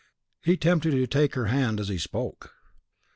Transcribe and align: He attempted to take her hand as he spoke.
He 0.43 0.53
attempted 0.53 0.93
to 0.93 1.05
take 1.05 1.35
her 1.35 1.45
hand 1.45 1.79
as 1.79 1.89
he 1.89 1.99
spoke. 1.99 2.53